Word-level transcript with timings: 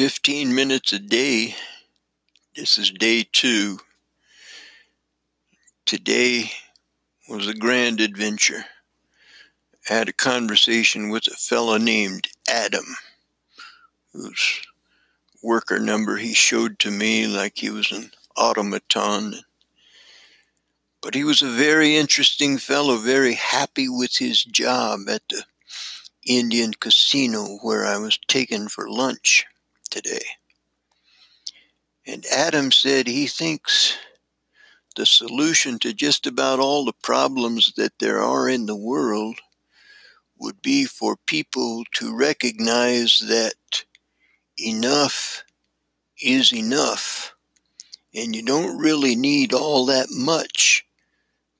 15 0.00 0.54
minutes 0.54 0.94
a 0.94 0.98
day. 0.98 1.54
This 2.56 2.78
is 2.78 2.90
day 2.90 3.22
two. 3.30 3.80
Today 5.84 6.52
was 7.28 7.46
a 7.46 7.52
grand 7.52 8.00
adventure. 8.00 8.64
I 9.90 9.92
had 9.92 10.08
a 10.08 10.14
conversation 10.14 11.10
with 11.10 11.26
a 11.26 11.36
fellow 11.36 11.76
named 11.76 12.28
Adam, 12.48 12.86
whose 14.14 14.62
worker 15.42 15.78
number 15.78 16.16
he 16.16 16.32
showed 16.32 16.78
to 16.78 16.90
me 16.90 17.26
like 17.26 17.58
he 17.58 17.68
was 17.68 17.92
an 17.92 18.10
automaton. 18.38 19.34
But 21.02 21.14
he 21.14 21.24
was 21.24 21.42
a 21.42 21.50
very 21.50 21.98
interesting 21.98 22.56
fellow, 22.56 22.96
very 22.96 23.34
happy 23.34 23.86
with 23.86 24.16
his 24.16 24.42
job 24.44 25.00
at 25.10 25.28
the 25.28 25.44
Indian 26.26 26.72
casino 26.72 27.58
where 27.60 27.84
I 27.84 27.98
was 27.98 28.18
taken 28.28 28.68
for 28.68 28.88
lunch 28.88 29.44
today. 29.90 30.24
And 32.06 32.24
Adam 32.26 32.72
said 32.72 33.06
he 33.06 33.26
thinks 33.26 33.96
the 34.96 35.06
solution 35.06 35.78
to 35.80 35.92
just 35.92 36.26
about 36.26 36.58
all 36.58 36.84
the 36.84 36.94
problems 37.02 37.72
that 37.76 37.98
there 37.98 38.20
are 38.20 38.48
in 38.48 38.66
the 38.66 38.76
world 38.76 39.38
would 40.38 40.62
be 40.62 40.84
for 40.84 41.16
people 41.26 41.84
to 41.92 42.16
recognize 42.16 43.18
that 43.28 43.84
enough 44.58 45.44
is 46.20 46.52
enough. 46.52 47.34
And 48.14 48.34
you 48.34 48.42
don't 48.42 48.78
really 48.78 49.14
need 49.14 49.52
all 49.52 49.86
that 49.86 50.08
much 50.10 50.84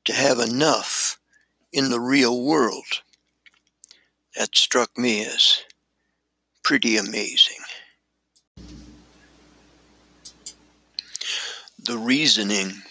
to 0.06 0.12
have 0.12 0.39
enough 0.39 1.20
in 1.73 1.91
the 1.91 2.01
real 2.01 2.42
world. 2.42 3.03
That 4.37 4.56
struck 4.56 4.97
me 4.97 5.25
as 5.25 5.62
pretty 6.62 6.97
amazing. 6.97 7.59
The 11.83 11.97
reasoning 11.97 12.83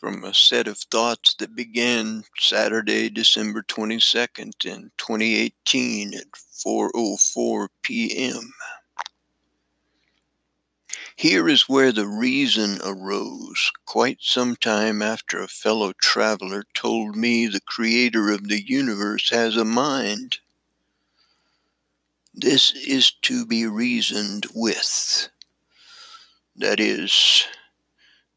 from 0.00 0.24
a 0.24 0.32
set 0.32 0.66
of 0.66 0.78
thoughts 0.78 1.34
that 1.34 1.54
began 1.54 2.24
Saturday, 2.38 3.10
December 3.10 3.62
22nd 3.62 4.64
in 4.64 4.92
2018 4.96 6.14
at 6.14 6.32
4:04 6.32 7.68
p.m. 7.82 8.54
Here 11.16 11.48
is 11.50 11.68
where 11.68 11.92
the 11.92 12.06
reason 12.06 12.78
arose, 12.82 13.72
quite 13.84 14.22
some 14.22 14.56
time 14.56 15.02
after 15.02 15.42
a 15.42 15.48
fellow 15.48 15.92
traveler 16.00 16.64
told 16.72 17.14
me 17.14 17.46
the 17.46 17.60
creator 17.60 18.30
of 18.30 18.48
the 18.48 18.62
universe 18.62 19.28
has 19.28 19.54
a 19.54 19.66
mind. 19.66 20.38
This 22.32 22.70
is 22.70 23.12
to 23.22 23.44
be 23.44 23.66
reasoned 23.66 24.46
with. 24.54 25.28
That 26.58 26.80
is, 26.80 27.46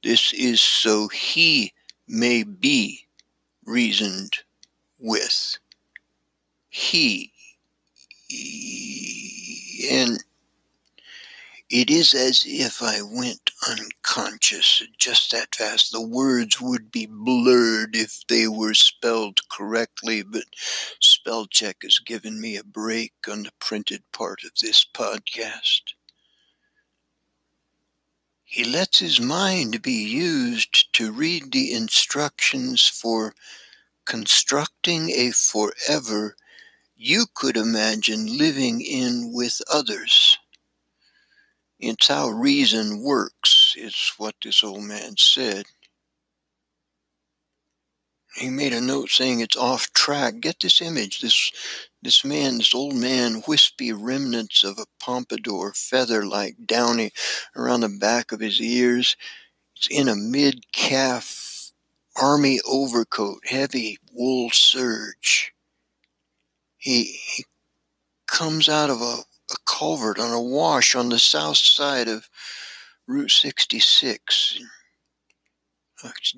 this 0.03 0.31
is 0.31 0.61
so 0.61 1.08
he 1.08 1.73
may 2.08 2.44
be 2.44 3.08
reasoned 3.66 4.38
with. 5.00 5.58
He. 6.69 7.33
And 9.89 10.23
it 11.72 11.89
is 11.89 12.13
as 12.13 12.44
if 12.45 12.83
I 12.83 13.02
went 13.02 13.50
unconscious 13.67 14.83
just 15.00 15.31
that 15.31 15.56
fast. 15.56 15.91
The 15.91 16.00
words 16.00 16.61
would 16.61 16.91
be 16.91 17.08
blurred 17.09 17.95
if 17.95 18.22
they 18.28 18.47
were 18.47 18.75
spelled 18.75 19.39
correctly, 19.50 20.22
but 20.22 20.44
spell 21.00 21.47
check 21.47 21.78
has 21.81 21.97
given 21.97 22.39
me 22.39 22.56
a 22.56 22.63
break 22.63 23.13
on 23.28 23.44
the 23.44 23.52
printed 23.58 24.03
part 24.11 24.44
of 24.44 24.52
this 24.61 24.85
podcast. 24.85 25.94
He 28.52 28.66
lets 28.66 28.99
his 28.99 29.21
mind 29.21 29.81
be 29.81 29.94
used 29.94 30.91
to 30.95 31.13
read 31.13 31.53
the 31.53 31.71
instructions 31.71 32.85
for 32.85 33.34
constructing 34.03 35.09
a 35.09 35.31
forever 35.31 36.35
you 36.97 37.28
could 37.34 37.56
imagine 37.56 38.38
living 38.38 38.81
in 38.81 39.31
with 39.31 39.61
others. 39.72 40.38
It's 41.79 42.09
how 42.09 42.28
reason 42.28 43.01
works, 43.01 43.73
is 43.78 44.11
what 44.17 44.35
this 44.44 44.66
old 44.66 44.84
man 44.84 45.16
said. 45.17 45.66
He 48.36 48.50
made 48.50 48.74
a 48.74 48.81
note 48.81 49.09
saying 49.09 49.42
it's 49.42 49.58
off 49.58 49.92
track. 49.94 50.40
Get 50.40 50.59
this 50.62 50.81
image. 50.81 51.19
This 51.22 51.52
this 52.02 52.25
man, 52.25 52.58
this 52.58 52.74
old 52.74 52.96
man, 52.96 53.44
wispy 53.47 53.94
remnants 53.94 54.64
of 54.64 54.80
a 54.80 54.88
pompadour, 55.00 55.74
feather 55.75 56.25
like 56.25 56.56
downy 56.66 57.12
around 57.56 57.81
the 57.81 57.90
back 57.90 58.31
of 58.31 58.40
his 58.40 58.59
ears. 58.59 59.16
He's 59.74 60.00
in 60.00 60.08
a 60.08 60.16
mid 60.16 60.72
calf 60.72 61.72
army 62.16 62.59
overcoat, 62.66 63.41
heavy 63.46 63.97
wool 64.12 64.50
serge. 64.52 65.53
He, 66.78 67.20
he 67.36 67.46
comes 68.28 68.68
out 68.68 68.90
of 68.90 69.02
a, 69.02 69.20
a 69.52 69.56
culvert 69.66 70.20
on 70.20 70.31
a 70.31 70.41
wash 70.41 70.96
on 70.96 71.09
the 71.09 71.20
south 71.20 71.58
side 71.58 72.08
of 72.08 72.30
Route 73.08 73.31
66. 73.31 74.59
It's 74.59 74.66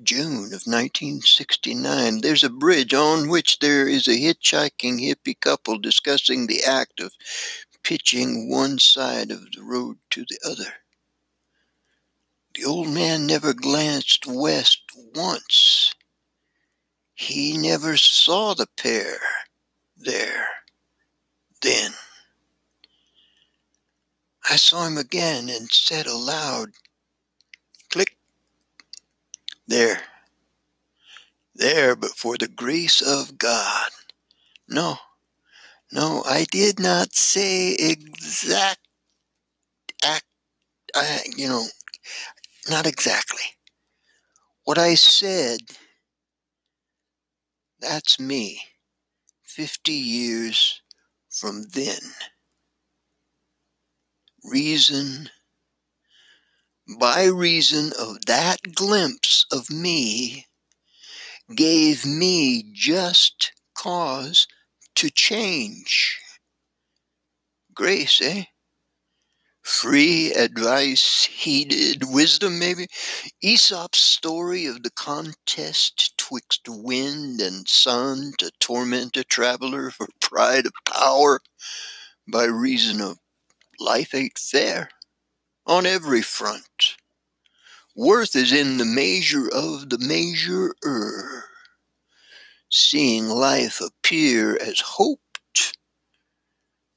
June 0.02 0.52
of 0.52 0.66
1969. 0.66 2.20
There's 2.20 2.44
a 2.44 2.50
bridge 2.50 2.92
on 2.92 3.28
which 3.28 3.58
there 3.58 3.88
is 3.88 4.06
a 4.06 4.10
hitchhiking 4.10 5.00
hippie 5.00 5.38
couple 5.38 5.78
discussing 5.78 6.46
the 6.46 6.62
act 6.64 7.00
of 7.00 7.12
pitching 7.82 8.50
one 8.50 8.78
side 8.78 9.30
of 9.30 9.52
the 9.52 9.62
road 9.62 9.98
to 10.10 10.24
the 10.28 10.38
other. 10.44 10.74
The 12.54 12.64
old 12.64 12.88
man 12.88 13.26
never 13.26 13.52
glanced 13.52 14.26
west 14.26 14.82
once. 15.14 15.94
He 17.14 17.56
never 17.56 17.96
saw 17.96 18.54
the 18.54 18.68
pair 18.76 19.18
there 19.96 20.48
then. 21.62 21.94
I 24.48 24.56
saw 24.56 24.86
him 24.86 24.98
again 24.98 25.48
and 25.48 25.70
said 25.72 26.06
aloud, 26.06 26.72
there. 29.66 30.02
There, 31.54 31.94
but 31.94 32.10
for 32.10 32.36
the 32.36 32.48
grace 32.48 33.00
of 33.00 33.38
God. 33.38 33.90
No, 34.68 34.98
no, 35.92 36.22
I 36.26 36.44
did 36.50 36.80
not 36.80 37.14
say 37.14 37.74
exact 37.74 38.80
act, 40.04 40.24
I, 40.94 41.20
you 41.36 41.48
know, 41.48 41.66
not 42.68 42.86
exactly. 42.86 43.44
What 44.64 44.78
I 44.78 44.94
said, 44.94 45.60
that's 47.80 48.18
me, 48.18 48.60
50 49.42 49.92
years 49.92 50.80
from 51.30 51.64
then. 51.72 52.00
Reason 54.42 55.30
by 56.86 57.24
reason 57.24 57.92
of 57.98 58.24
that 58.26 58.74
glimpse 58.74 59.46
of 59.52 59.70
me, 59.70 60.46
gave 61.54 62.04
me 62.06 62.64
just 62.72 63.52
cause 63.74 64.46
to 64.94 65.10
change. 65.10 66.20
Grace, 67.74 68.20
eh? 68.22 68.44
Free 69.62 70.32
advice, 70.32 71.24
heeded 71.24 72.04
wisdom, 72.04 72.58
maybe? 72.58 72.86
Aesop's 73.42 73.98
story 73.98 74.66
of 74.66 74.82
the 74.82 74.90
contest 74.90 76.16
twixt 76.18 76.68
wind 76.68 77.40
and 77.40 77.66
sun 77.66 78.34
to 78.38 78.50
torment 78.60 79.16
a 79.16 79.24
traveler 79.24 79.90
for 79.90 80.06
pride 80.20 80.66
of 80.66 80.72
power 80.84 81.40
by 82.28 82.44
reason 82.44 83.00
of 83.00 83.18
life 83.80 84.14
ain't 84.14 84.38
fair 84.38 84.90
on 85.66 85.86
every 85.86 86.22
front. 86.22 86.96
Worth 87.96 88.34
is 88.34 88.52
in 88.52 88.78
the 88.78 88.84
measure 88.84 89.48
of 89.48 89.88
the 89.88 89.98
measurer, 89.98 91.44
seeing 92.68 93.28
life 93.28 93.80
appear 93.80 94.56
as 94.56 94.80
hoped. 94.80 95.78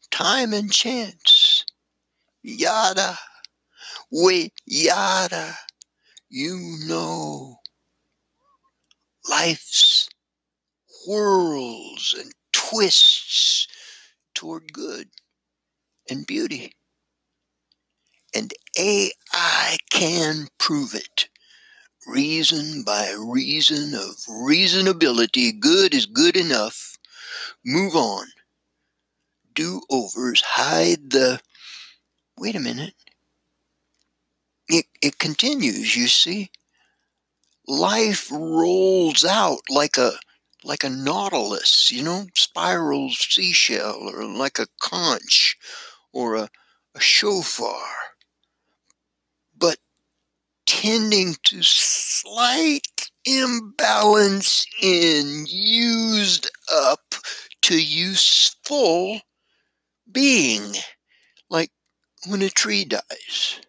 Time 0.09 0.53
and 0.53 0.71
chance, 0.71 1.63
yada, 2.41 3.19
wait, 4.11 4.53
yada, 4.65 5.55
you 6.29 6.77
know. 6.87 7.57
Life's 9.29 10.09
whirls 11.05 12.15
and 12.17 12.33
twists 12.51 13.67
toward 14.33 14.73
good 14.73 15.09
and 16.09 16.25
beauty 16.25 16.73
and 18.37 18.53
AI 18.77 19.77
can 19.89 20.47
prove 20.59 20.93
it. 20.93 21.27
Reason 22.05 22.83
by 22.83 23.15
reason 23.17 23.95
of 23.95 24.15
reasonability, 24.29 25.59
good 25.59 25.95
is 25.95 26.05
good 26.05 26.37
enough. 26.37 26.97
Move 27.65 27.95
on. 27.95 28.27
Do 29.55 29.81
overs 29.89 30.41
hide 30.41 31.09
the 31.09 31.41
wait 32.37 32.55
a 32.55 32.59
minute. 32.59 32.93
It, 34.69 34.85
it 35.01 35.17
continues, 35.17 35.95
you 35.95 36.07
see. 36.07 36.51
Life 37.67 38.29
rolls 38.31 39.25
out 39.25 39.61
like 39.67 39.97
a 39.97 40.11
like 40.63 40.83
a 40.83 40.89
nautilus, 40.89 41.91
you 41.91 42.03
know, 42.03 42.27
spiral 42.35 43.09
seashell, 43.09 44.11
or 44.13 44.25
like 44.25 44.59
a 44.59 44.67
conch, 44.79 45.57
or 46.11 46.35
a, 46.35 46.49
a 46.93 46.99
shofar. 46.99 48.07
Tending 50.67 51.35
to 51.45 51.63
slight 51.63 53.09
imbalance 53.25 54.65
in 54.81 55.45
used 55.47 56.51
up 56.71 57.15
to 57.63 57.81
useful 57.81 59.21
being, 60.11 60.73
like 61.49 61.71
when 62.27 62.41
a 62.41 62.49
tree 62.49 62.85
dies 62.85 63.61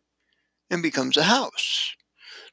and 0.70 0.82
becomes 0.82 1.16
a 1.16 1.22
house. 1.22 1.94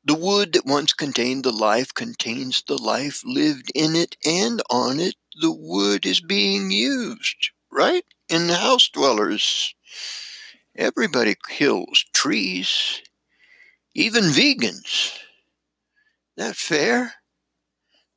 The 0.06 0.14
wood 0.16 0.54
that 0.54 0.66
once 0.66 0.94
contained 0.94 1.44
the 1.44 1.52
life 1.52 1.94
contains 1.94 2.62
the 2.68 2.78
life 2.78 3.24
lived 3.26 3.72
in 3.74 3.96
it 3.96 4.16
and 4.24 4.62
on 4.70 5.00
it. 5.00 5.16
The 5.42 5.52
wood 5.52 6.06
is 6.06 6.22
being 6.22 6.70
used, 6.70 7.50
right? 7.72 8.06
In 8.30 8.48
the 8.48 8.58
house 8.58 8.88
dwellers. 8.90 9.74
Everybody 10.76 11.36
kills 11.48 12.06
trees, 12.14 13.02
even 13.96 14.26
vegans. 14.26 15.18
That 16.38 16.56
fair? 16.56 17.16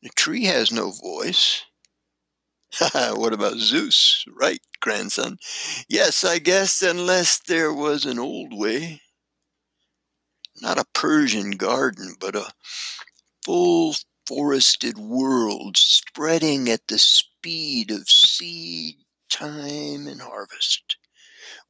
The 0.02 0.10
tree 0.10 0.44
has 0.44 0.70
no 0.70 0.90
voice. 0.90 1.62
what 2.92 3.32
about 3.32 3.56
Zeus? 3.56 4.24
Right, 4.28 4.60
grandson. 4.80 5.38
Yes, 5.88 6.24
I 6.24 6.38
guess, 6.38 6.82
unless 6.82 7.38
there 7.38 7.72
was 7.72 8.04
an 8.04 8.18
old 8.18 8.52
way 8.52 9.00
not 10.60 10.78
a 10.78 10.84
Persian 10.94 11.52
garden, 11.52 12.14
but 12.20 12.36
a 12.36 12.52
full 13.44 13.96
forested 14.26 14.98
world 14.98 15.76
spreading 15.78 16.68
at 16.68 16.86
the 16.88 16.98
speed 16.98 17.90
of 17.90 18.10
seed 18.10 18.96
time 19.30 20.06
and 20.06 20.20
harvest, 20.22 20.97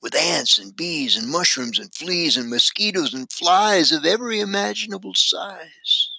with 0.01 0.15
ants 0.15 0.59
and 0.59 0.77
bees 0.77 1.17
and 1.17 1.29
mushrooms 1.29 1.79
and 1.79 1.95
fleas 1.95 2.37
and 2.37 2.49
mosquitoes 2.49 3.15
and 3.15 3.31
flies 3.33 3.93
of 3.93 4.05
every 4.05 4.41
imaginable 4.41 5.15
size. 5.15 6.11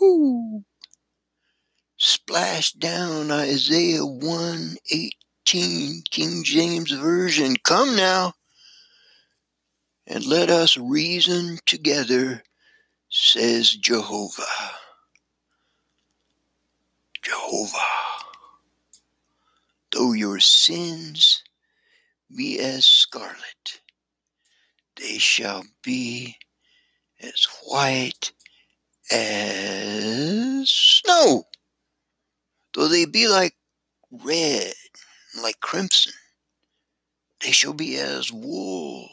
Whoo! 0.00 0.64
Splash 1.96 2.72
down 2.72 3.30
Isaiah 3.30 4.04
118, 4.04 6.02
King 6.10 6.42
James 6.44 6.90
Version. 6.90 7.56
Come 7.64 7.94
now 7.96 8.34
and 10.06 10.26
let 10.26 10.50
us 10.50 10.76
reason 10.76 11.58
together, 11.64 12.42
says 13.08 13.70
Jehovah. 13.70 14.42
Jehovah. 17.22 17.78
Though 19.92 20.12
your 20.12 20.40
sins 20.40 21.44
be 22.34 22.58
as 22.58 22.86
scarlet, 22.86 23.80
they 24.96 25.18
shall 25.18 25.64
be 25.82 26.36
as 27.20 27.46
white 27.64 28.32
as 29.10 30.68
snow. 30.68 31.44
Though 32.74 32.88
they 32.88 33.04
be 33.04 33.28
like 33.28 33.54
red, 34.10 34.74
like 35.42 35.60
crimson, 35.60 36.12
they 37.44 37.50
shall 37.50 37.74
be 37.74 37.96
as 37.96 38.32
wool. 38.32 39.08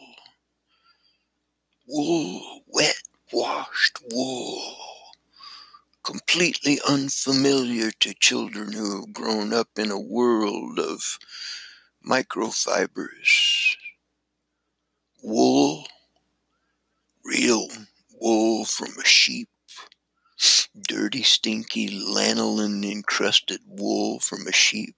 Wool, 1.87 2.61
wet, 2.67 3.01
washed 3.33 3.97
wool, 4.11 4.75
completely 6.03 6.79
unfamiliar 6.87 7.91
to 7.99 8.13
children 8.13 8.73
who 8.73 9.01
have 9.01 9.13
grown 9.13 9.53
up 9.53 9.69
in 9.77 9.89
a 9.89 9.99
world 9.99 10.79
of 10.79 11.17
microfibers. 12.05 13.75
Wool, 15.21 15.87
real 17.25 17.67
wool 18.19 18.65
from 18.65 18.89
a 18.99 19.05
sheep, 19.05 19.49
dirty, 20.87 21.23
stinky, 21.23 21.89
lanolin 21.89 22.89
encrusted 22.89 23.61
wool 23.67 24.19
from 24.19 24.47
a 24.47 24.51
sheep 24.51 24.95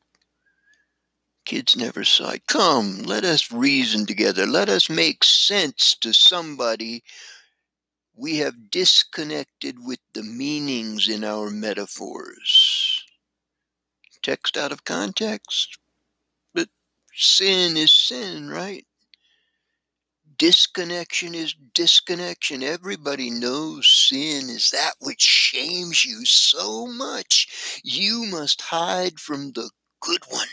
Kids 1.46 1.76
never 1.76 2.04
sighed. 2.04 2.46
Come, 2.48 3.04
let 3.04 3.26
us 3.26 3.52
reason 3.52 4.06
together. 4.06 4.46
Let 4.46 4.70
us 4.70 4.90
make 4.90 5.24
sense 5.24 5.96
to 6.02 6.14
somebody. 6.14 7.04
We 8.16 8.38
have 8.38 8.70
disconnected 8.70 9.84
with 9.84 10.00
the 10.14 10.24
meanings 10.24 11.10
in 11.10 11.24
our 11.24 11.50
metaphors. 11.50 13.04
Text 14.22 14.56
out 14.56 14.72
of 14.72 14.84
context. 14.84 15.78
Sin 17.14 17.78
is 17.78 17.94
sin, 17.94 18.50
right? 18.50 18.86
Disconnection 20.38 21.36
is 21.36 21.56
disconnection. 21.74 22.64
Everybody 22.64 23.30
knows 23.30 23.88
sin 23.88 24.50
is 24.50 24.72
that 24.72 24.94
which 25.00 25.22
shames 25.22 26.04
you 26.06 26.26
so 26.26 26.88
much 26.88 27.82
you 27.84 28.26
must 28.26 28.62
hide 28.62 29.20
from 29.20 29.52
the 29.52 29.70
good 30.00 30.24
one 30.30 30.48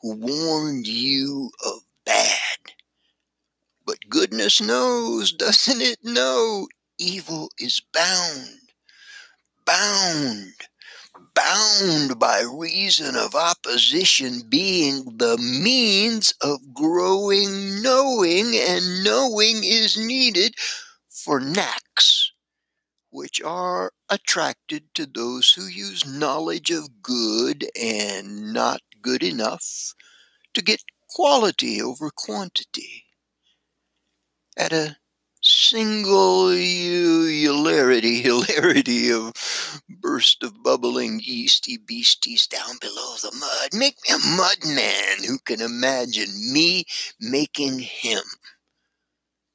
who 0.00 0.14
warned 0.16 0.86
you 0.86 1.50
of 1.64 1.82
bad. 2.04 2.72
But 3.86 4.08
goodness 4.08 4.60
knows, 4.60 5.32
doesn't 5.44 5.80
it 5.80 5.98
know, 6.02 6.68
evil 6.98 7.50
is 7.58 7.80
bound, 7.92 8.72
bound, 9.64 10.54
bound 11.48 12.18
by 12.18 12.40
reason 12.40 13.16
of 13.16 13.34
opposition 13.34 14.42
being 14.48 15.04
the 15.16 15.38
means 15.38 16.34
of 16.42 16.74
growing 16.74 17.80
knowing, 17.82 18.54
and 18.54 19.02
knowing 19.02 19.64
is 19.64 19.96
needed 19.96 20.54
for 21.08 21.40
knacks, 21.40 22.32
which 23.10 23.40
are 23.42 23.92
attracted 24.10 24.82
to 24.94 25.06
those 25.06 25.52
who 25.52 25.66
use 25.66 26.06
knowledge 26.06 26.70
of 26.70 27.02
good 27.02 27.66
and 27.80 28.52
not 28.52 28.80
good 29.00 29.22
enough 29.22 29.94
to 30.52 30.62
get 30.62 30.82
quality 31.08 31.80
over 31.80 32.10
quantity. 32.14 33.04
At 34.56 34.72
a 34.72 34.96
single 35.48 36.50
hilarity, 36.50 38.20
hilarity 38.22 39.10
of 39.10 39.32
burst 39.88 40.42
of 40.42 40.62
bubbling 40.62 41.20
yeasty 41.22 41.76
beasties 41.78 42.46
down 42.46 42.76
below 42.80 43.14
the 43.22 43.34
mud. 43.38 43.70
Make 43.72 43.96
me 44.06 44.14
a 44.14 44.36
mud 44.36 44.58
man 44.64 45.24
who 45.26 45.38
can 45.38 45.60
imagine 45.60 46.30
me 46.52 46.84
making 47.20 47.78
him. 47.80 48.22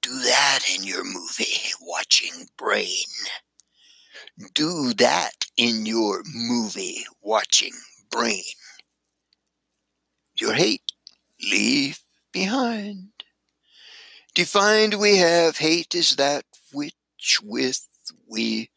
Do 0.02 0.20
that 0.20 0.60
in 0.76 0.84
your 0.84 1.04
movie, 1.06 1.62
Watching 1.82 2.48
Brain. 2.58 3.06
Do 4.54 4.94
that 4.96 5.46
in 5.56 5.86
your 5.86 6.24
movie, 6.34 7.06
Watching 7.22 7.74
Brain. 8.12 8.44
Your 10.36 10.54
hate 10.54 10.92
leave 11.42 12.00
behind. 12.34 13.13
Defined 14.36 14.96
we 14.96 15.18
have 15.18 15.58
hate 15.58 15.94
is 15.94 16.16
that 16.16 16.46
which 16.72 17.40
with 17.44 17.88
we 18.28 18.72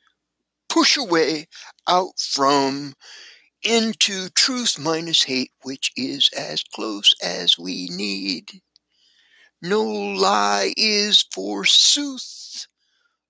push 0.69 0.99
away 0.99 1.49
out 1.89 2.19
from 2.21 2.95
into 3.63 4.29
truth 4.29 4.79
minus 4.79 5.23
hate, 5.23 5.53
which 5.63 5.93
is 5.97 6.29
as 6.37 6.63
close 6.63 7.15
as 7.23 7.59
we 7.59 7.89
need. 7.89 8.61
No 9.63 9.83
lie 9.83 10.75
is 10.77 11.23
forsooth 11.33 12.67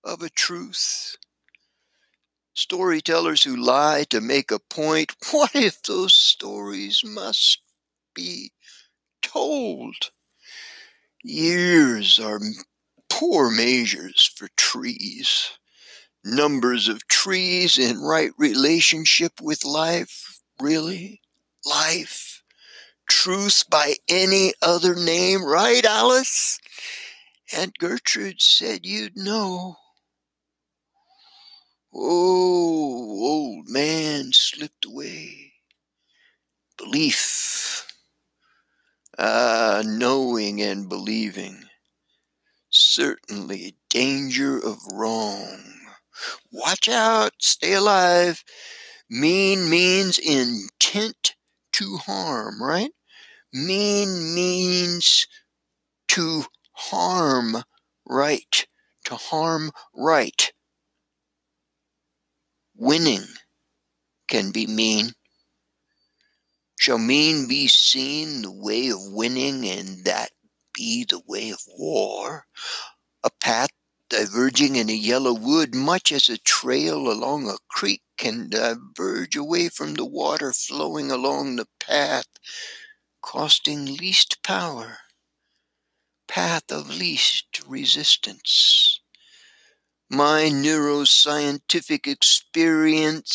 of 0.02 0.20
a 0.20 0.28
truth. 0.28 1.16
Storytellers 2.54 3.44
who 3.44 3.56
lie 3.56 4.04
to 4.10 4.20
make 4.20 4.50
a 4.50 4.58
point, 4.58 5.14
what 5.30 5.54
if 5.54 5.80
those 5.82 6.14
stories 6.14 7.02
must 7.04 7.60
be 8.14 8.50
told. 9.22 10.10
Years 11.28 12.20
are 12.20 12.38
poor 13.08 13.50
measures 13.50 14.30
for 14.36 14.48
trees. 14.56 15.58
Numbers 16.24 16.86
of 16.86 17.08
trees 17.08 17.78
in 17.78 18.00
right 18.00 18.30
relationship 18.38 19.40
with 19.40 19.64
life, 19.64 20.40
really? 20.60 21.20
Life? 21.64 22.44
Truth 23.08 23.64
by 23.68 23.94
any 24.08 24.54
other 24.62 24.94
name, 24.94 25.44
right, 25.44 25.84
Alice? 25.84 26.60
Aunt 27.52 27.76
Gertrude 27.76 28.40
said 28.40 28.86
you'd 28.86 29.16
know. 29.16 29.78
Oh, 31.92 31.98
old 31.98 33.68
man 33.68 34.30
slipped 34.32 34.84
away. 34.84 35.54
Belief 36.76 37.85
Ah, 39.18 39.82
knowing 39.84 40.62
and 40.62 40.88
believing. 40.88 41.68
Certainly, 42.70 43.76
danger 43.88 44.56
of 44.56 44.78
wrong. 44.92 45.88
Watch 46.50 46.88
out, 46.88 47.34
stay 47.40 47.74
alive. 47.74 48.44
Mean 49.10 49.70
means 49.70 50.18
intent 50.18 51.36
to 51.72 51.98
harm, 51.98 52.62
right? 52.62 52.92
Mean 53.52 54.34
means 54.34 55.26
to 56.08 56.46
harm 56.72 57.64
right, 58.06 58.66
to 59.06 59.16
harm 59.16 59.72
right. 59.94 60.52
Winning 62.76 63.26
can 64.28 64.52
be 64.52 64.66
mean. 64.68 65.14
Shall 66.78 66.98
mean 66.98 67.48
be 67.48 67.68
seen 67.68 68.42
the 68.42 68.50
way 68.50 68.88
of 68.88 69.02
winning, 69.02 69.68
and 69.68 70.04
that 70.04 70.32
be 70.72 71.04
the 71.04 71.18
way 71.20 71.50
of 71.50 71.60
war? 71.66 72.46
A 73.24 73.30
path 73.30 73.70
diverging 74.08 74.76
in 74.76 74.90
a 74.90 74.94
yellow 74.94 75.34
wood, 75.34 75.74
much 75.74 76.12
as 76.12 76.28
a 76.28 76.38
trail 76.38 77.10
along 77.10 77.48
a 77.48 77.58
creek 77.68 78.02
can 78.16 78.50
diverge 78.50 79.36
away 79.36 79.68
from 79.68 79.94
the 79.94 80.06
water 80.06 80.52
flowing 80.52 81.10
along 81.10 81.56
the 81.56 81.68
path, 81.80 82.28
costing 83.22 83.96
least 83.96 84.42
power, 84.42 84.98
path 86.28 86.70
of 86.70 86.88
least 86.90 87.60
resistance 87.66 89.00
my 90.08 90.42
neuroscientific 90.44 92.06
experience, 92.06 93.32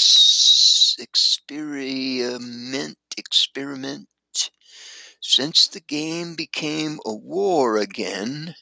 experiment, 1.00 2.98
experiment, 3.18 4.08
since 5.20 5.68
the 5.68 5.80
game 5.80 6.36
became 6.36 7.00
a 7.06 7.14
war 7.14 7.78
again, 7.78 8.56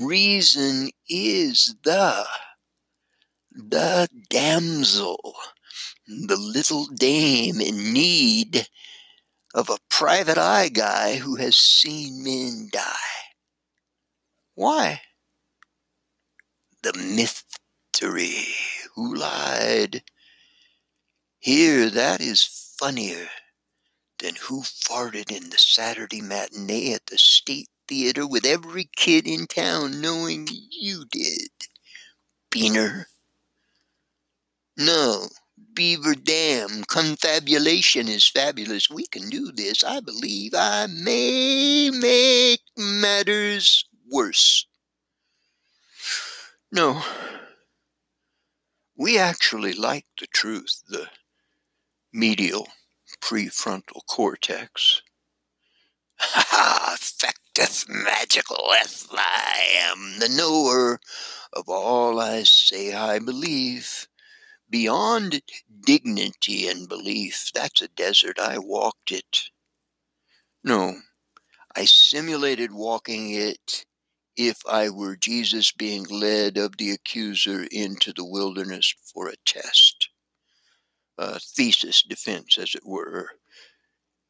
reason 0.00 0.90
is 1.08 1.76
the, 1.84 2.26
the 3.52 4.08
damsel, 4.28 5.34
the 6.06 6.36
little 6.36 6.86
dame 6.86 7.60
in 7.60 7.92
need 7.92 8.68
of 9.54 9.68
a 9.68 9.78
private 9.88 10.38
eye 10.38 10.68
guy 10.68 11.16
who 11.16 11.36
has 11.36 11.56
seen 11.56 12.22
men 12.22 12.68
die. 12.72 12.94
Why? 14.54 15.00
the 16.84 16.92
mystery. 16.98 18.44
Who 18.94 19.14
lied? 19.14 20.02
Here, 21.38 21.90
that 21.90 22.20
is 22.20 22.63
funnier 22.78 23.28
than 24.18 24.34
who 24.36 24.62
farted 24.62 25.30
in 25.30 25.50
the 25.50 25.58
Saturday 25.58 26.20
matinee 26.20 26.94
at 26.94 27.06
the 27.06 27.18
State 27.18 27.68
Theater 27.86 28.26
with 28.26 28.46
every 28.46 28.88
kid 28.96 29.26
in 29.26 29.46
town 29.46 30.00
knowing 30.00 30.48
you 30.70 31.04
did. 31.10 31.50
Beaner. 32.50 33.06
No, 34.76 35.28
Beaver 35.74 36.14
Dam. 36.14 36.84
Confabulation 36.84 38.08
is 38.08 38.26
fabulous. 38.26 38.88
We 38.90 39.06
can 39.06 39.28
do 39.28 39.52
this. 39.52 39.84
I 39.84 40.00
believe 40.00 40.52
I 40.56 40.86
may 40.86 41.90
make 41.90 42.62
matters 42.76 43.84
worse. 44.10 44.66
No. 46.72 47.02
We 48.96 49.18
actually 49.18 49.74
like 49.74 50.06
the 50.18 50.26
truth, 50.26 50.82
the 50.88 51.08
medial 52.14 52.68
prefrontal 53.20 54.00
cortex. 54.06 55.02
Ha! 56.18 56.96
Facteth 57.00 57.86
magicaleth, 57.88 59.08
I 59.12 59.62
am 59.78 60.20
the 60.20 60.28
knower 60.28 61.00
of 61.52 61.68
all 61.68 62.20
I 62.20 62.44
say 62.44 62.94
I 62.94 63.18
believe. 63.18 64.08
Beyond 64.70 65.42
dignity 65.80 66.68
and 66.68 66.88
belief, 66.88 67.50
that's 67.54 67.82
a 67.82 67.88
desert, 67.88 68.38
I 68.38 68.58
walked 68.58 69.12
it. 69.12 69.50
No, 70.64 71.00
I 71.76 71.84
simulated 71.84 72.72
walking 72.72 73.30
it 73.30 73.86
if 74.36 74.58
I 74.66 74.90
were 74.90 75.16
Jesus 75.16 75.72
being 75.72 76.04
led 76.04 76.58
of 76.58 76.76
the 76.78 76.90
accuser 76.90 77.66
into 77.70 78.12
the 78.12 78.24
wilderness 78.24 78.94
for 79.12 79.28
a 79.28 79.36
test, 79.46 79.93
a 81.18 81.38
thesis 81.38 82.02
defense, 82.02 82.58
as 82.58 82.74
it 82.74 82.84
were. 82.86 83.30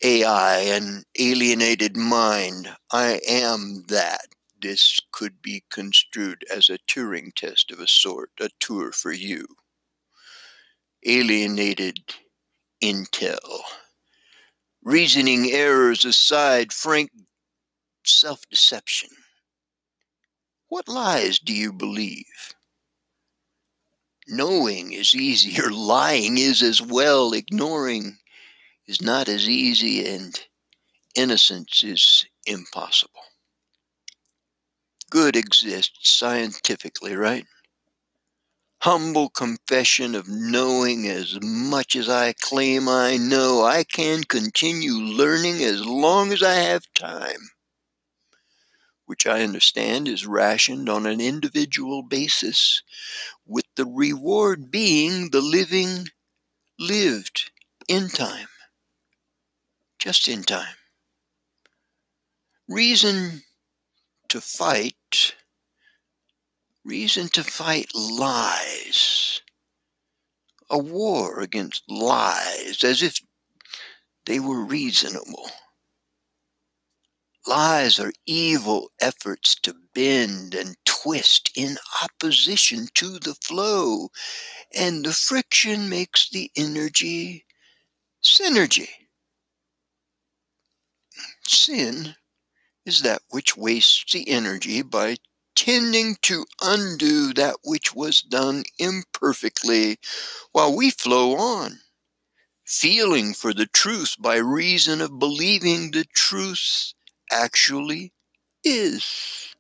AI, 0.03 0.59
an 0.61 1.05
alienated 1.19 1.97
mind. 1.97 2.77
I 2.93 3.21
am 3.29 3.85
that. 3.89 4.29
This 4.61 5.03
could 5.13 5.43
be 5.43 5.65
construed 5.71 6.45
as 6.51 6.69
a 6.71 6.79
Turing 6.79 7.35
test 7.35 7.71
of 7.71 7.81
a 7.81 7.87
sort, 7.87 8.31
a 8.41 8.51
tour 8.61 8.93
for 8.93 9.13
you. 9.13 9.47
Alienated 11.07 12.15
intel. 12.83 13.63
Reasoning 14.83 15.51
errors 15.51 16.05
aside, 16.05 16.73
frank 16.73 17.11
self 18.05 18.43
deception 18.51 19.11
what 20.69 20.89
lies 20.89 21.39
do 21.39 21.55
you 21.55 21.73
believe? 21.73 22.55
Knowing 24.27 24.93
is 24.93 25.15
easier, 25.15 25.71
lying 25.71 26.39
is 26.39 26.63
as 26.63 26.81
well, 26.81 27.33
ignoring 27.33 28.19
is 28.87 29.01
not 29.03 29.29
as 29.29 29.49
easy, 29.49 30.07
and 30.07 30.41
innocence 31.15 31.83
is 31.83 32.27
impossible. 32.47 33.23
Good 35.11 35.37
exists 35.37 36.11
scientifically, 36.17 37.15
right? 37.15 37.47
Humble 38.81 39.31
confession 39.31 40.15
of 40.15 40.29
knowing 40.29 41.07
as 41.07 41.39
much 41.41 41.95
as 41.97 42.09
I 42.09 42.35
claim 42.35 42.89
I 42.89 43.17
know. 43.17 43.65
I 43.65 43.85
can 43.85 44.25
continue 44.25 44.95
learning 44.95 45.63
as 45.63 45.87
long 45.87 46.33
as 46.33 46.43
I 46.43 46.55
have 46.55 46.93
time 46.95 47.51
which 49.07 49.27
I 49.27 49.43
understand 49.43 50.09
is 50.09 50.27
rationed 50.27 50.89
on 50.89 51.07
an 51.07 51.21
individual 51.21 52.03
basis, 52.03 52.83
with 53.47 53.67
the 53.77 53.87
reward 53.87 54.71
being 54.71 55.31
the 55.31 55.41
living 55.41 56.09
lived 56.79 57.51
in 57.89 58.09
time, 58.09 58.49
just 59.99 60.29
in 60.29 60.43
time. 60.43 60.77
Reason 62.69 63.43
to 64.29 64.41
fight, 64.41 65.35
reason 66.85 67.29
to 67.29 67.45
fight 67.45 67.95
lies, 67.95 69.41
a 70.71 70.79
war 70.79 71.41
against 71.41 71.85
lies 71.89 72.83
as 72.83 73.03
if 73.03 73.21
they 74.27 74.41
were 74.41 74.65
reasonable. 74.65 75.51
Lies 77.47 77.99
are 77.99 78.13
evil 78.25 78.91
efforts 79.01 79.55
to 79.57 79.75
bend 79.93 80.55
and 80.55 80.77
twist 80.87 81.51
in 81.55 81.77
opposition 82.03 82.89
to 82.95 83.19
the 83.19 83.35
flow, 83.35 84.09
and 84.75 85.05
the 85.05 85.13
friction 85.13 85.91
makes 85.91 86.31
the 86.31 86.51
energy 86.57 87.45
synergy. 88.23 88.89
Sin 91.47 92.17
is 92.87 93.03
that 93.03 93.21
which 93.29 93.59
wastes 93.59 94.11
the 94.11 94.27
energy 94.31 94.81
by 94.81 95.19
tending 95.55 96.17
to 96.23 96.47
undo 96.63 97.35
that 97.35 97.57
which 97.63 97.95
was 97.95 98.23
done 98.23 98.65
imperfectly 98.79 99.99
while 100.53 100.75
we 100.75 100.91
flow 100.91 101.37
on, 101.37 101.81
feeling 102.65 103.35
for 103.35 103.53
the 103.53 103.67
truth 103.67 104.17
by 104.19 104.37
reason 104.37 105.03
of 105.03 105.19
believing 105.19 105.91
the 105.91 106.07
truth 106.15 106.94
actually 107.31 108.13
is. 108.65 109.55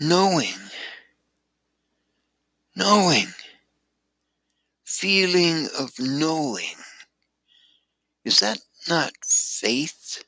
Knowing, 0.00 0.56
knowing, 2.76 3.34
feeling 4.86 5.68
of 5.78 5.98
knowing. 5.98 6.76
Is 8.26 8.40
that 8.40 8.58
not 8.86 9.12
faith? 9.24 10.22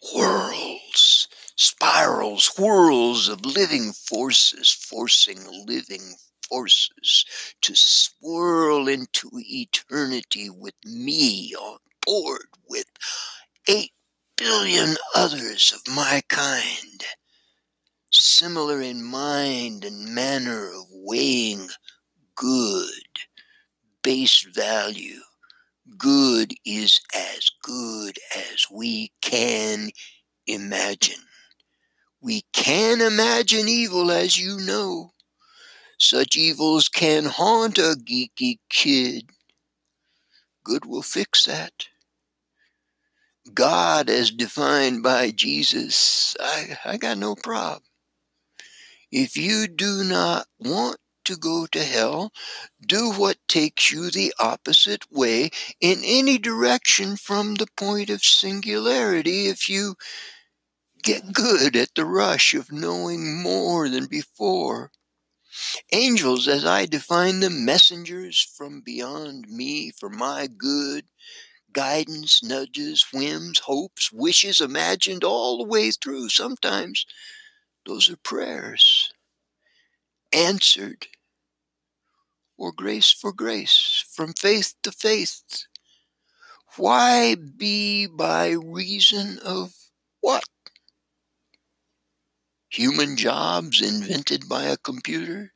Whirls, 0.00 1.28
spirals, 1.54 2.46
whirls 2.56 3.28
of 3.28 3.44
living 3.44 3.92
forces 3.92 4.72
forcing 4.72 5.44
living 5.66 6.16
forces 6.48 7.24
to 7.62 7.74
swirl 7.76 8.88
into 8.88 9.30
eternity 9.34 10.50
with 10.50 10.74
me 10.84 11.54
on 11.54 11.78
board 12.06 12.46
with 12.68 12.86
eight 13.68 13.92
billion 14.36 14.96
others 15.14 15.72
of 15.72 15.94
my 15.94 16.22
kind. 16.28 17.04
similar 18.10 18.80
in 18.82 19.02
mind 19.04 19.84
and 19.84 20.12
manner 20.14 20.68
of 20.72 20.86
weighing 20.90 21.68
good, 22.34 23.02
base 24.02 24.42
value. 24.54 25.20
Good 25.98 26.54
is 26.64 27.00
as 27.14 27.50
good 27.62 28.18
as 28.36 28.66
we 28.70 29.12
can 29.22 29.90
imagine. 30.46 31.24
We 32.20 32.42
can 32.52 33.00
imagine 33.00 33.68
evil, 33.68 34.10
as 34.10 34.38
you 34.38 34.58
know. 34.58 35.12
Such 35.98 36.36
evils 36.36 36.88
can 36.88 37.24
haunt 37.24 37.78
a 37.78 37.96
geeky 37.96 38.58
kid. 38.68 39.30
Good 40.64 40.84
will 40.84 41.02
fix 41.02 41.44
that. 41.44 41.88
God, 43.54 44.10
as 44.10 44.30
defined 44.30 45.02
by 45.02 45.30
Jesus, 45.30 46.36
I, 46.40 46.78
I 46.84 46.96
got 46.96 47.18
no 47.18 47.34
problem. 47.34 47.82
If 49.10 49.36
you 49.36 49.68
do 49.68 50.02
not 50.04 50.46
want 50.58 50.98
to 51.24 51.36
go 51.36 51.66
to 51.66 51.82
hell, 51.82 52.32
do 52.84 53.12
what 53.12 53.36
takes 53.48 53.90
you 53.90 54.10
the 54.10 54.34
opposite 54.38 55.04
way 55.10 55.50
in 55.80 56.02
any 56.04 56.38
direction 56.38 57.16
from 57.16 57.54
the 57.54 57.68
point 57.76 58.10
of 58.10 58.22
singularity 58.22 59.46
if 59.46 59.68
you 59.68 59.94
get 61.02 61.32
good 61.32 61.76
at 61.76 61.94
the 61.94 62.04
rush 62.04 62.52
of 62.54 62.72
knowing 62.72 63.42
more 63.42 63.88
than 63.88 64.06
before. 64.06 64.90
Angels, 65.92 66.48
as 66.48 66.64
I 66.64 66.86
define 66.86 67.40
them, 67.40 67.64
messengers 67.64 68.40
from 68.40 68.80
beyond 68.80 69.48
me 69.48 69.90
for 69.90 70.08
my 70.08 70.46
good, 70.46 71.06
guidance, 71.72 72.42
nudges, 72.42 73.06
whims, 73.12 73.60
hopes, 73.60 74.12
wishes 74.12 74.60
imagined 74.60 75.24
all 75.24 75.58
the 75.58 75.64
way 75.68 75.90
through. 75.90 76.28
Sometimes 76.30 77.06
those 77.86 78.10
are 78.10 78.16
prayers 78.16 79.12
answered 80.32 81.08
or 82.58 82.72
grace 82.72 83.10
for 83.10 83.32
grace 83.32 84.04
from 84.10 84.32
faith 84.32 84.74
to 84.82 84.92
faith. 84.92 85.66
Why 86.76 87.34
be 87.34 88.06
by 88.06 88.50
reason 88.50 89.38
of 89.40 89.74
what? 90.20 90.44
Human 92.76 93.16
jobs 93.16 93.80
invented 93.80 94.48
by 94.48 94.64
a 94.64 94.76
computer? 94.76 95.50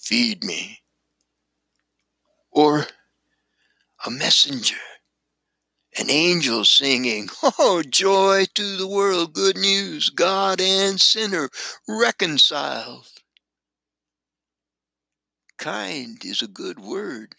Feed 0.00 0.44
me. 0.44 0.78
Or 2.52 2.86
a 4.06 4.10
messenger 4.10 4.76
an 5.98 6.08
angel 6.08 6.64
singing, 6.64 7.28
Oh, 7.58 7.82
joy 7.82 8.46
to 8.54 8.76
the 8.76 8.86
world, 8.86 9.34
good 9.34 9.56
news, 9.56 10.10
God 10.10 10.60
and 10.60 11.00
sinner 11.00 11.50
reconciled. 11.88 13.08
Kind 15.58 16.24
is 16.24 16.40
a 16.40 16.46
good 16.46 16.78
word. 16.78 17.34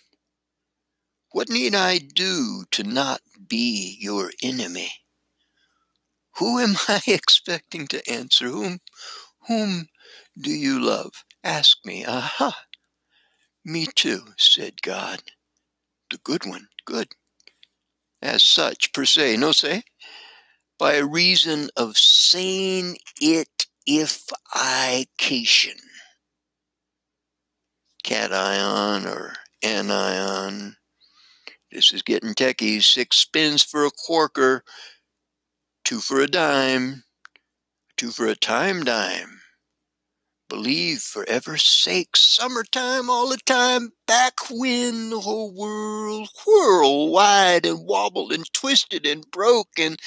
What 1.31 1.49
need 1.49 1.73
I 1.73 1.97
do 1.97 2.65
to 2.71 2.83
not 2.83 3.21
be 3.47 3.97
your 3.99 4.31
enemy? 4.43 4.91
Who 6.37 6.59
am 6.59 6.75
I 6.87 7.01
expecting 7.07 7.87
to 7.87 8.09
answer? 8.09 8.47
Whom, 8.47 8.79
whom 9.47 9.89
do 10.39 10.51
you 10.51 10.79
love? 10.79 11.11
Ask 11.43 11.77
me. 11.85 12.05
Aha! 12.05 12.65
Me 13.65 13.87
too, 13.95 14.33
said 14.37 14.81
God. 14.81 15.21
The 16.11 16.17
good 16.17 16.45
one. 16.45 16.67
Good 16.85 17.09
as 18.21 18.41
such 18.41 18.93
per 18.93 19.05
se, 19.05 19.35
no 19.37 19.51
say, 19.51 19.83
by 20.79 20.97
reason 20.97 21.69
of 21.75 21.97
saying 21.97 22.97
it 23.19 23.67
if 23.85 24.23
I 24.53 25.07
cation. 25.17 25.77
Cation 28.03 28.31
or 29.05 29.33
anion. 29.61 30.77
This 31.71 31.91
is 31.91 32.01
getting 32.01 32.33
techie. 32.33 32.83
Six 32.83 33.17
spins 33.17 33.63
for 33.63 33.85
a 33.85 33.91
corker, 33.91 34.63
two 35.85 35.99
for 35.99 36.21
a 36.21 36.27
dime, 36.27 37.03
two 37.97 38.11
for 38.11 38.27
a 38.27 38.35
time 38.35 38.83
dime 38.83 39.41
believe 40.49 41.01
for 41.01 41.23
ever 41.29 41.57
sake, 41.57 42.15
summertime 42.17 43.09
all 43.09 43.29
the 43.29 43.37
time, 43.45 43.91
back 44.05 44.33
when 44.51 45.09
the 45.09 45.19
whole 45.21 45.51
world 45.53 46.29
whirled 46.45 47.11
wide 47.11 47.65
and 47.65 47.85
wobbled 47.85 48.31
and 48.33 48.51
twisted 48.53 49.05
and 49.05 49.29
broke, 49.31 49.69
and 49.79 49.97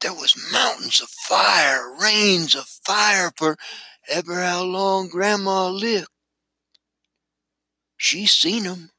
there 0.00 0.14
was 0.14 0.36
mountains 0.52 1.00
of 1.02 1.08
fire, 1.10 1.94
rains 2.00 2.54
of 2.54 2.66
fire 2.66 3.32
for 3.36 3.56
ever 4.08 4.42
how 4.42 4.62
long 4.62 5.08
Grandma 5.08 5.68
lived. 5.68 6.08
She 7.98 8.26
seen 8.26 8.66
'em. 8.66 8.90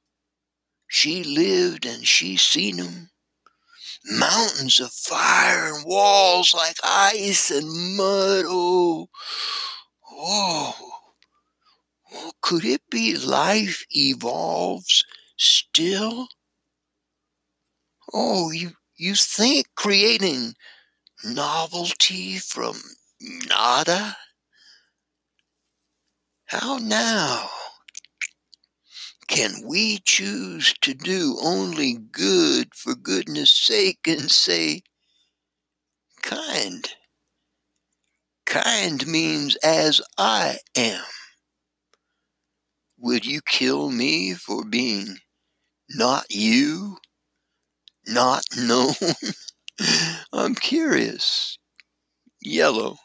She 0.87 1.23
lived 1.23 1.85
and 1.85 2.07
she 2.07 2.37
seen 2.37 2.79
'em. 2.79 3.12
Mountains 4.05 4.79
of 4.79 4.93
fire 4.93 5.73
and 5.75 5.85
walls 5.85 6.53
like 6.53 6.77
ice 6.83 7.51
and 7.51 7.97
mud. 7.97 8.45
Oh, 8.47 9.09
Oh, 10.09 11.01
well, 12.09 12.33
could 12.39 12.63
it 12.63 12.89
be 12.89 13.13
life 13.17 13.85
evolves 13.89 15.03
still? 15.35 16.29
Oh, 18.13 18.51
you, 18.51 18.77
you 18.95 19.13
think 19.13 19.67
creating 19.75 20.55
novelty 21.23 22.39
from 22.39 22.81
nada? 23.21 24.17
How 26.45 26.77
now? 26.77 27.49
Can 29.27 29.63
we 29.65 29.99
choose 29.99 30.73
to 30.81 30.93
do 30.93 31.37
only 31.41 31.93
good 31.95 32.73
for 32.73 32.95
goodness 32.95 33.51
sake 33.51 34.07
and 34.07 34.31
say, 34.31 34.81
kind? 36.21 36.89
Kind 38.45 39.05
means 39.07 39.57
as 39.57 39.99
I 40.17 40.59
am. 40.75 41.03
Would 42.97 43.25
you 43.25 43.41
kill 43.41 43.91
me 43.91 44.33
for 44.33 44.65
being 44.65 45.19
not 45.89 46.31
you? 46.31 46.97
Not 48.07 48.45
known? 48.57 48.95
I'm 50.33 50.55
curious. 50.55 51.57
Yellow. 52.41 52.97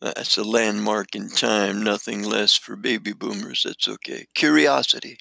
That's 0.00 0.38
a 0.38 0.44
landmark 0.44 1.14
in 1.14 1.28
time, 1.28 1.82
nothing 1.82 2.22
less 2.22 2.54
for 2.54 2.76
baby 2.76 3.12
boomers. 3.12 3.64
That's 3.64 3.88
okay. 3.88 4.26
Curiosity. 4.34 5.18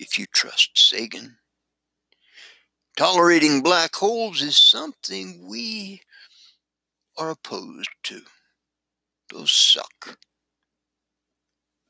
if 0.00 0.18
you 0.18 0.26
trust 0.26 0.70
Sagan. 0.74 1.38
Tolerating 2.96 3.62
black 3.62 3.94
holes 3.96 4.42
is 4.42 4.58
something 4.58 5.46
we 5.48 6.02
are 7.16 7.30
opposed 7.30 7.90
to. 8.04 8.22
Those 9.30 9.50
suck. 9.50 10.18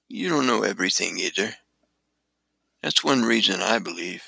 you 0.09 0.29
don't 0.29 0.47
know 0.47 0.63
everything 0.63 1.19
either. 1.19 1.55
That's 2.83 3.03
one 3.03 3.23
reason 3.23 3.61
I 3.61 3.79
believe 3.79 4.23